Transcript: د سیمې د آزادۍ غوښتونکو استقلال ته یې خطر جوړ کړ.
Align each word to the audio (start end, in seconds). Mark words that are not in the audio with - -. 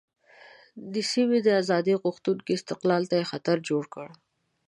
د 0.93 0.95
سیمې 1.11 1.39
د 1.43 1.47
آزادۍ 1.61 1.95
غوښتونکو 2.03 2.49
استقلال 2.57 3.03
ته 3.09 3.15
یې 3.19 3.29
خطر 3.31 3.57
جوړ 3.69 3.83
کړ. 3.93 4.07